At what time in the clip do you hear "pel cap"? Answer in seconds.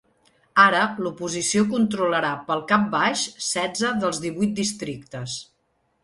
2.47-2.87